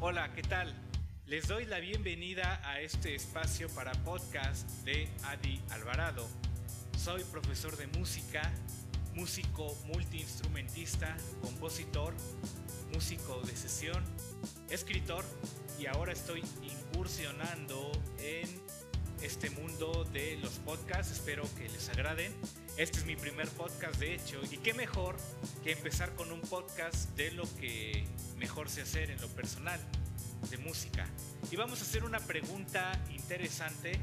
Hola, 0.00 0.32
¿qué 0.32 0.42
tal? 0.42 0.72
Les 1.26 1.48
doy 1.48 1.64
la 1.64 1.80
bienvenida 1.80 2.60
a 2.64 2.80
este 2.80 3.16
espacio 3.16 3.68
para 3.70 3.90
podcast 4.04 4.70
de 4.84 5.08
Adi 5.24 5.60
Alvarado. 5.70 6.28
Soy 6.96 7.24
profesor 7.24 7.76
de 7.76 7.88
música, 7.88 8.48
músico 9.14 9.76
multiinstrumentista, 9.86 11.16
compositor, 11.42 12.14
músico 12.94 13.40
de 13.40 13.56
sesión, 13.56 14.04
escritor 14.70 15.24
y 15.80 15.86
ahora 15.86 16.12
estoy 16.12 16.44
incursionando 16.62 17.90
en 18.20 18.48
este 19.20 19.50
mundo 19.50 20.04
de 20.12 20.36
los 20.36 20.60
podcasts. 20.60 21.12
Espero 21.12 21.42
que 21.56 21.68
les 21.68 21.88
agraden. 21.88 22.32
Este 22.76 22.98
es 22.98 23.04
mi 23.04 23.16
primer 23.16 23.48
podcast 23.48 23.98
de 23.98 24.14
hecho 24.14 24.40
y 24.48 24.58
qué 24.58 24.74
mejor 24.74 25.16
que 25.64 25.72
empezar 25.72 26.14
con 26.14 26.30
un 26.30 26.40
podcast 26.42 27.16
de 27.16 27.32
lo 27.32 27.42
que 27.56 28.04
mejor 28.38 28.70
sé 28.70 28.82
hacer 28.82 29.10
en 29.10 29.20
lo 29.20 29.28
personal, 29.28 29.80
de 30.50 30.58
música. 30.58 31.06
Y 31.50 31.56
vamos 31.56 31.80
a 31.80 31.84
hacer 31.84 32.04
una 32.04 32.20
pregunta 32.20 32.92
interesante. 33.10 33.98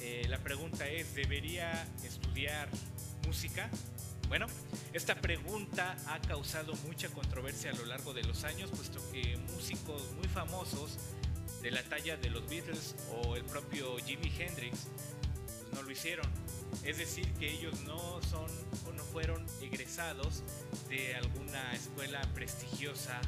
Eh, 0.00 0.26
la 0.28 0.38
pregunta 0.38 0.88
es, 0.88 1.14
¿debería 1.14 1.86
estudiar 2.04 2.68
música? 3.26 3.68
Bueno, 4.28 4.46
esta 4.92 5.14
pregunta 5.14 5.96
ha 6.06 6.20
causado 6.20 6.74
mucha 6.86 7.08
controversia 7.08 7.70
a 7.70 7.74
lo 7.74 7.86
largo 7.86 8.12
de 8.12 8.22
los 8.24 8.44
años, 8.44 8.70
puesto 8.70 9.00
que 9.10 9.36
músicos 9.54 10.02
muy 10.16 10.28
famosos 10.28 10.98
de 11.62 11.70
la 11.70 11.82
talla 11.82 12.16
de 12.16 12.30
los 12.30 12.48
Beatles 12.48 12.94
o 13.10 13.36
el 13.36 13.44
propio 13.44 13.96
Jimi 13.98 14.32
Hendrix 14.38 14.86
pues 15.46 15.72
no 15.72 15.82
lo 15.82 15.90
hicieron. 15.90 16.26
Es 16.84 16.98
decir, 16.98 17.32
que 17.34 17.50
ellos 17.50 17.80
no 17.80 18.20
son 18.22 18.46
o 18.86 18.92
no 18.92 19.02
fueron 19.04 19.44
egresados 19.62 20.42
de 20.88 21.14
alguna 21.16 21.74
escuela 21.74 22.20
prestigiosa 22.34 23.20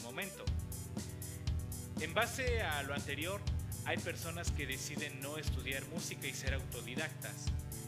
momento. 0.00 0.44
En 2.00 2.14
base 2.14 2.62
a 2.62 2.82
lo 2.82 2.94
anterior, 2.94 3.40
hay 3.84 3.98
personas 3.98 4.50
que 4.50 4.66
deciden 4.66 5.20
no 5.20 5.38
estudiar 5.38 5.84
música 5.88 6.26
y 6.26 6.32
ser 6.32 6.54
autodidactas. 6.54 7.46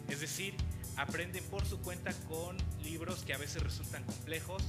Es 0.09 0.21
decir, 0.21 0.55
aprenden 0.97 1.45
por 1.45 1.65
su 1.65 1.81
cuenta 1.81 2.13
con 2.29 2.57
libros 2.83 3.25
que 3.25 3.35
a 3.35 3.39
veces 3.39 3.63
resultan 3.63 4.05
complejos, 4.05 4.63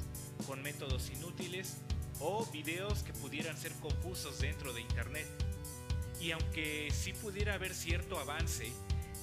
con 0.47 0.61
métodos 0.61 1.09
inútiles 1.09 1.77
o 2.19 2.45
videos 2.47 3.03
que 3.03 3.13
pudieran 3.13 3.57
ser 3.57 3.71
confusos 3.73 4.39
dentro 4.39 4.73
de 4.73 4.81
Internet. 4.81 5.27
Y 6.21 6.31
aunque 6.31 6.89
sí 6.91 7.13
pudiera 7.13 7.55
haber 7.55 7.73
cierto 7.73 8.19
avance, 8.19 8.71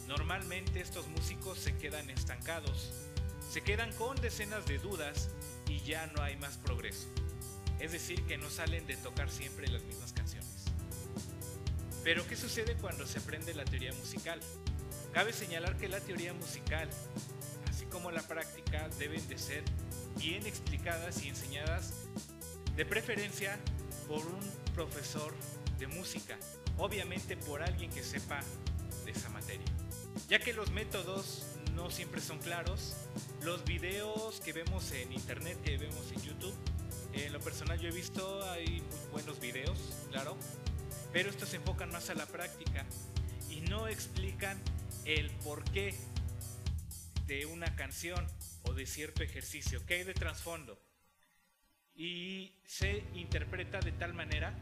normalmente 0.07 0.81
estos 0.81 1.09
músicos 1.09 1.59
se 1.59 1.77
quedan 1.77 2.11
estancados, 2.11 2.93
se 3.51 3.63
quedan 3.63 3.93
con 3.95 4.21
decenas 4.21 4.67
de 4.67 4.79
dudas 4.79 5.31
y 5.69 5.81
ya 5.81 6.07
no 6.09 6.23
hay 6.23 6.37
más 6.37 6.59
progreso. 6.59 7.09
Es 7.83 7.91
decir, 7.91 8.23
que 8.23 8.39
no 8.39 8.49
salen 8.49 8.87
de 8.87 8.97
tocar 8.97 9.29
siempre 9.29 9.67
las 9.67 9.83
mismas 9.83 10.13
canciones. 10.13 10.49
Pero 12.05 12.25
¿qué 12.29 12.37
sucede 12.37 12.77
cuando 12.77 13.09
se 13.09 13.19
aprende 13.19 13.53
la 13.55 13.65
teoría 13.65 13.93
musical? 13.95 14.39
Cabe 15.13 15.33
señalar 15.33 15.77
que 15.77 15.89
la 15.89 15.99
teoría 15.99 16.33
musical, 16.33 16.89
así 17.69 17.85
como 17.87 18.13
la 18.13 18.23
práctica, 18.23 18.89
deben 19.01 19.27
de 19.29 19.37
ser 19.37 19.65
bien 20.17 20.47
explicadas 20.47 21.25
y 21.25 21.29
enseñadas 21.31 21.93
de 22.77 22.87
preferencia 22.87 23.59
por 24.07 24.25
un 24.25 24.41
profesor 24.77 25.35
de 25.81 25.89
música, 25.89 26.39
obviamente 26.79 27.37
por 27.37 27.65
alguien 27.65 27.91
que 27.91 28.05
sepa 28.05 28.41
de 29.05 29.11
esa 29.11 29.29
materia. 29.31 29.67
Ya 30.29 30.39
que 30.39 30.53
los 30.53 30.71
métodos 30.71 31.47
no 31.75 31.91
siempre 31.91 32.21
son 32.21 32.39
claros, 32.39 32.95
los 33.43 33.65
videos 33.65 34.41
que 34.41 34.53
vemos 34.53 34.93
en 34.93 35.13
internet, 35.13 35.61
que 35.65 35.79
vemos 35.79 36.13
en 36.13 36.23
YouTube, 36.23 36.55
en 37.13 37.33
lo 37.33 37.41
personal 37.41 37.79
yo 37.79 37.89
he 37.89 37.93
visto, 37.93 38.43
hay 38.51 38.81
muy 38.81 39.11
buenos 39.13 39.41
videos, 39.41 39.79
claro, 40.11 40.37
pero 41.13 41.31
estos 41.31 41.51
se 41.51 41.57
enfocan 41.57 41.91
más 41.91 42.11
a 42.11 42.15
la 42.15 42.27
práctica 42.27 42.87
y 43.51 43.61
no 43.63 43.89
explican 43.89 44.61
el 45.05 45.31
porqué 45.31 45.95
de 47.27 47.47
una 47.47 47.75
canción 47.77 48.27
o 48.65 48.75
de 48.75 48.87
cierto 48.87 49.23
ejercicio, 49.23 49.85
qué 49.87 49.95
hay 49.95 50.05
de 50.05 50.15
trasfondo 50.15 50.79
y 51.95 52.53
se 52.65 53.05
interpreta 53.15 53.81
de 53.81 53.93
tal 53.93 54.15
manera 54.15 54.55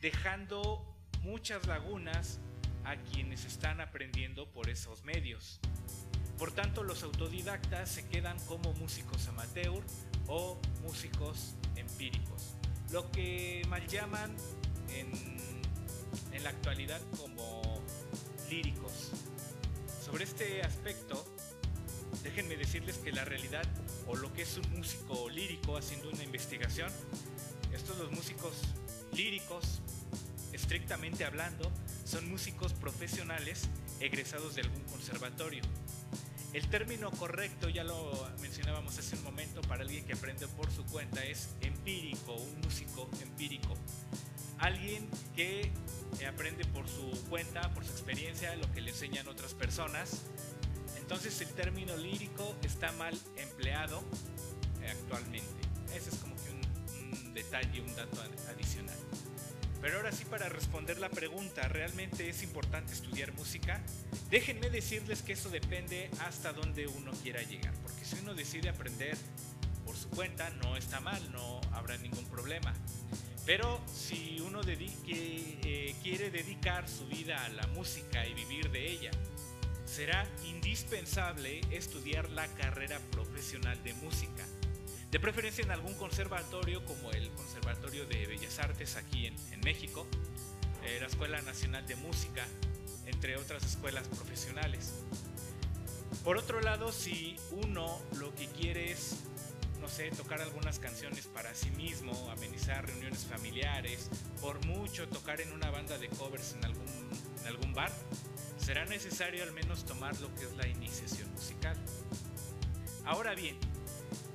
dejando 0.00 0.96
muchas 1.22 1.66
lagunas 1.66 2.40
a 2.84 2.96
quienes 2.96 3.44
están 3.44 3.80
aprendiendo 3.80 4.50
por 4.52 4.68
esos 4.68 5.04
medios. 5.04 5.60
Por 6.38 6.52
tanto, 6.52 6.82
los 6.82 7.02
autodidactas 7.02 7.88
se 7.88 8.06
quedan 8.08 8.38
como 8.46 8.72
músicos 8.74 9.28
amateur 9.28 9.82
o 10.26 10.60
músicos 10.82 11.54
empíricos, 11.76 12.56
lo 12.90 13.10
que 13.10 13.62
mal 13.68 13.86
llaman 13.86 14.34
en, 14.88 15.10
en 16.32 16.42
la 16.42 16.50
actualidad 16.50 17.00
como 17.16 17.62
líricos. 18.48 19.10
Sobre 20.04 20.24
este 20.24 20.62
aspecto, 20.62 21.24
déjenme 22.22 22.56
decirles 22.56 22.98
que 22.98 23.12
la 23.12 23.24
realidad 23.24 23.64
o 24.06 24.16
lo 24.16 24.32
que 24.32 24.42
es 24.42 24.56
un 24.56 24.70
músico 24.78 25.28
lírico 25.28 25.76
haciendo 25.76 26.10
una 26.10 26.22
investigación, 26.22 26.90
estos 27.72 27.98
los 27.98 28.10
músicos 28.12 28.54
líricos, 29.12 29.80
estrictamente 30.52 31.24
hablando, 31.24 31.72
son 32.04 32.28
músicos 32.30 32.72
profesionales 32.74 33.68
egresados 34.00 34.54
de 34.54 34.62
algún 34.62 34.82
conservatorio. 34.84 35.62
El 36.54 36.68
término 36.68 37.10
correcto, 37.10 37.68
ya 37.68 37.82
lo 37.82 38.12
mencionábamos 38.40 38.96
hace 38.96 39.16
un 39.16 39.24
momento, 39.24 39.60
para 39.62 39.82
alguien 39.82 40.04
que 40.04 40.12
aprende 40.12 40.46
por 40.46 40.70
su 40.70 40.84
cuenta 40.84 41.24
es 41.24 41.48
empírico, 41.60 42.32
un 42.32 42.60
músico 42.60 43.10
empírico. 43.20 43.74
Alguien 44.58 45.08
que 45.34 45.72
aprende 46.28 46.64
por 46.66 46.88
su 46.88 47.10
cuenta, 47.28 47.74
por 47.74 47.84
su 47.84 47.90
experiencia, 47.90 48.54
lo 48.54 48.70
que 48.70 48.82
le 48.82 48.90
enseñan 48.90 49.26
otras 49.26 49.52
personas, 49.52 50.22
entonces 50.96 51.40
el 51.40 51.48
término 51.48 51.96
lírico 51.96 52.54
está 52.62 52.92
mal 52.92 53.18
empleado 53.36 54.04
eh, 54.80 54.90
actualmente. 54.90 55.60
Ese 55.92 56.10
es 56.10 56.16
como 56.18 56.36
que 56.36 56.50
un, 56.52 57.34
detalle, 57.34 57.80
un 57.80 57.96
dato 57.96 58.22
adicional. 58.48 58.96
Pero 59.84 59.98
ahora 59.98 60.12
sí, 60.12 60.24
para 60.24 60.48
responder 60.48 60.98
la 60.98 61.10
pregunta, 61.10 61.68
¿realmente 61.68 62.26
es 62.26 62.42
importante 62.42 62.94
estudiar 62.94 63.34
música? 63.34 63.82
Déjenme 64.30 64.70
decirles 64.70 65.20
que 65.20 65.34
eso 65.34 65.50
depende 65.50 66.08
hasta 66.20 66.54
donde 66.54 66.86
uno 66.86 67.12
quiera 67.22 67.42
llegar, 67.42 67.74
porque 67.82 68.02
si 68.02 68.16
uno 68.20 68.34
decide 68.34 68.70
aprender 68.70 69.14
por 69.84 69.94
su 69.94 70.08
cuenta, 70.08 70.48
no 70.62 70.78
está 70.78 71.00
mal, 71.00 71.30
no 71.32 71.60
habrá 71.72 71.98
ningún 71.98 72.24
problema. 72.30 72.72
Pero 73.44 73.78
si 73.92 74.40
uno 74.40 74.62
eh, 74.66 75.94
quiere 76.02 76.30
dedicar 76.30 76.88
su 76.88 77.06
vida 77.06 77.44
a 77.44 77.50
la 77.50 77.66
música 77.66 78.26
y 78.26 78.32
vivir 78.32 78.70
de 78.70 78.90
ella, 78.90 79.10
será 79.84 80.26
indispensable 80.46 81.60
estudiar 81.70 82.30
la 82.30 82.46
carrera 82.54 82.98
profesional 83.10 83.78
de 83.84 83.92
música, 83.92 84.46
de 85.14 85.20
preferencia 85.20 85.62
en 85.62 85.70
algún 85.70 85.94
conservatorio 85.94 86.84
como 86.84 87.12
el 87.12 87.30
Conservatorio 87.30 88.04
de 88.04 88.26
Bellas 88.26 88.58
Artes 88.58 88.96
aquí 88.96 89.28
en, 89.28 89.60
México, 89.60 90.08
eh, 90.82 90.98
la 91.00 91.06
Escuela 91.06 91.40
Nacional 91.42 91.86
de 91.86 91.94
Música, 91.94 92.44
entre 93.06 93.36
otras 93.36 93.64
escuelas 93.64 94.08
profesionales. 94.08 94.92
Por 96.24 96.36
otro 96.36 96.60
lado, 96.60 96.90
si 96.90 97.36
uno 97.52 98.02
lo 98.18 98.34
que 98.34 98.48
quiere 98.48 98.90
es, 98.90 99.20
no 99.80 99.86
sé, 99.86 100.10
tocar 100.10 100.40
algunas 100.40 100.80
canciones 100.80 101.28
para 101.28 101.54
sí 101.54 101.70
mismo, 101.70 102.28
amenizar 102.32 102.84
reuniones 102.84 103.24
familiares, 103.24 104.10
por 104.40 104.66
mucho 104.66 105.06
tocar 105.06 105.40
en 105.40 105.52
una 105.52 105.70
banda 105.70 105.96
de 105.96 106.08
covers 106.08 106.54
en 106.54 106.64
algún, 106.64 106.88
en 107.40 107.46
algún 107.46 107.72
bar, 107.72 107.92
será 108.58 108.84
necesario 108.86 109.44
al 109.44 109.52
menos 109.52 109.84
tomar 109.84 110.20
lo 110.20 110.34
que 110.34 110.42
es 110.42 110.56
la 110.56 110.66
iniciación 110.66 111.30
musical. 111.34 111.76
Ahora 113.04 113.36
bien, 113.36 113.56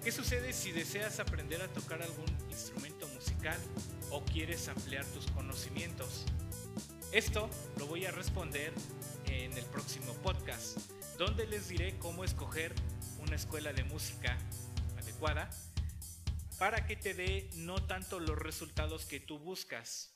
¿qué 0.04 0.12
sucede 0.12 0.54
si 0.54 0.72
deseas 0.72 1.20
aprender 1.20 1.62
a 1.62 1.68
tocar 1.68 2.02
algún 2.02 2.28
instrumento 2.50 3.08
musical 3.10 3.58
o 4.12 4.24
quieres 4.24 4.68
ampliar 4.68 5.06
tus 5.06 5.28
conocimientos? 5.32 6.26
Esto 7.12 7.50
lo 7.78 7.88
voy 7.88 8.06
a 8.06 8.12
responder 8.12 8.74
en 9.26 9.54
el 9.54 9.66
próximo 9.66 10.14
podcast, 10.16 10.78
donde 11.18 11.48
les 11.48 11.68
diré 11.70 11.98
cómo 11.98 12.24
escoger 12.24 12.74
una 13.20 13.36
escuela 13.36 13.74
de 13.74 13.84
música 13.84 14.38
adecuada 14.98 15.50
para 16.58 16.86
que 16.86 16.96
te 16.96 17.14
dé 17.14 17.50
no 17.56 17.86
tanto 17.86 18.20
los 18.20 18.38
resultados 18.38 19.06
que 19.06 19.20
tú 19.20 19.40
buscas, 19.40 20.14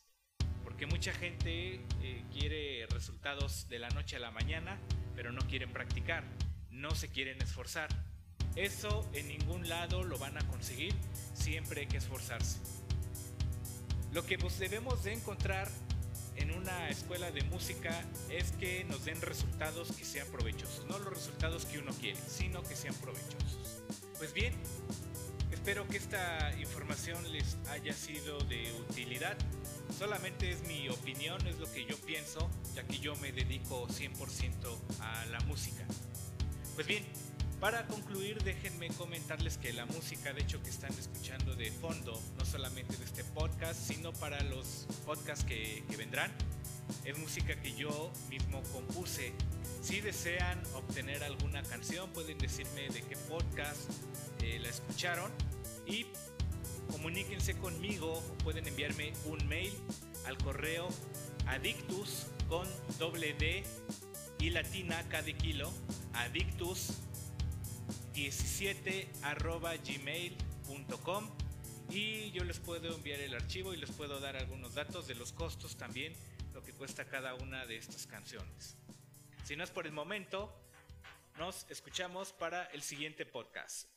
porque 0.64 0.86
mucha 0.86 1.14
gente 1.14 1.86
eh, 2.02 2.26
quiere 2.32 2.86
resultados 2.88 3.68
de 3.70 3.80
la 3.80 3.90
noche 3.90 4.18
a 4.18 4.20
la 4.20 4.32
mañana, 4.32 4.80
pero 5.16 5.32
no 5.32 5.42
quieren 5.48 5.72
practicar, 5.72 6.24
no 6.70 6.96
se 6.96 7.10
quieren 7.10 7.42
esforzar. 7.42 8.13
Eso 8.56 9.10
en 9.14 9.28
ningún 9.28 9.68
lado 9.68 10.04
lo 10.04 10.18
van 10.20 10.38
a 10.38 10.48
conseguir, 10.48 10.94
siempre 11.34 11.82
hay 11.82 11.88
que 11.88 11.98
esforzarse. 11.98 12.60
Lo 14.12 14.26
que 14.26 14.38
pues 14.38 14.60
debemos 14.60 15.04
de 15.04 15.14
encontrar 15.14 15.70
en 16.36 16.52
una 16.52 16.90
escuela 16.90 17.32
de 17.32 17.44
música 17.44 18.04
es 18.30 18.52
que 18.54 18.84
nos 18.86 19.06
den 19.06 19.22
resultados 19.22 19.92
que 19.92 20.06
sean 20.06 20.28
provechosos, 20.28 20.86
no 20.88 21.00
los 21.00 21.14
resultados 21.14 21.66
que 21.66 21.80
uno 21.80 21.92
quiere, 21.94 22.20
sino 22.28 22.62
que 22.64 22.76
sean 22.76 22.96
provechosos. 22.96 23.82
Pues 24.18 24.34
bien, 24.34 24.54
Espero 25.64 25.88
que 25.88 25.96
esta 25.96 26.54
información 26.60 27.32
les 27.32 27.56
haya 27.70 27.94
sido 27.94 28.38
de 28.40 28.74
utilidad. 28.90 29.38
Solamente 29.98 30.52
es 30.52 30.68
mi 30.68 30.90
opinión, 30.90 31.40
es 31.48 31.58
lo 31.58 31.72
que 31.72 31.86
yo 31.86 31.96
pienso, 32.00 32.50
ya 32.76 32.84
que 32.84 33.00
yo 33.00 33.16
me 33.16 33.32
dedico 33.32 33.88
100% 33.88 34.78
a 35.00 35.26
la 35.28 35.40
música. 35.42 35.86
Pues 36.76 36.86
bien, 36.86 37.06
para 37.64 37.88
concluir, 37.88 38.44
déjenme 38.44 38.90
comentarles 38.90 39.58
que 39.58 39.72
la 39.72 39.86
música, 39.86 40.34
de 40.34 40.42
hecho, 40.42 40.62
que 40.62 40.70
están 40.70 40.92
escuchando 41.00 41.56
de 41.56 41.72
fondo, 41.72 42.22
no 42.38 42.44
solamente 42.44 42.98
de 42.98 43.06
este 43.06 43.24
podcast, 43.24 43.80
sino 43.80 44.12
para 44.12 44.44
los 44.44 44.86
podcasts 45.06 45.46
que, 45.46 45.82
vendrán, 45.98 46.30
es 47.06 47.18
música 47.18 47.56
que 47.56 47.74
yo 47.74 48.12
mismo 48.30 48.62
compuse. 48.74 49.32
Si 49.82 50.02
desean 50.02 50.62
obtener 50.74 51.24
alguna 51.24 51.64
canción, 51.64 52.10
pueden 52.10 52.38
decirme 52.38 52.90
de 52.90 53.02
qué 53.02 53.16
podcast 53.30 53.90
eh, 54.42 54.60
la 54.62 54.68
escucharon 54.68 55.32
y 55.88 56.06
comuníquense 56.92 57.56
conmigo 57.60 58.22
pueden 58.44 58.68
enviarme 58.68 59.14
un 59.24 59.48
mail 59.48 59.72
al 60.26 60.38
correo 60.40 60.90
adictus 61.48 62.26
con 62.50 62.68
doble 63.00 63.64
y 64.40 64.50
latina 64.50 65.02
cada 65.08 65.32
kilo 65.32 65.72
adictus 66.12 66.90
17 68.14 69.10
arroba 69.24 69.76
gmail.com 69.76 71.30
y 71.90 72.32
yo 72.32 72.44
les 72.44 72.60
puedo 72.60 72.96
enviar 72.96 73.20
el 73.20 73.34
archivo 73.34 73.74
y 73.74 73.78
les 73.78 73.92
puedo 73.92 74.20
dar 74.20 74.36
algunos 74.38 74.74
datos 74.74 75.08
de 75.08 75.16
los 75.16 75.34
costos 75.34 75.76
también, 75.76 76.14
lo 76.54 76.64
que 76.64 76.74
cuesta 76.74 77.06
cada 77.06 77.36
una 77.36 77.66
de 77.66 77.78
estas 77.78 78.08
canciones. 78.08 78.78
Si 79.44 79.56
no 79.56 79.64
es 79.64 79.72
por 79.72 79.86
el 79.86 79.92
momento, 79.92 80.54
nos 81.38 81.66
escuchamos 81.70 82.32
para 82.34 82.66
el 82.66 82.82
siguiente 82.82 83.26
podcast. 83.26 83.93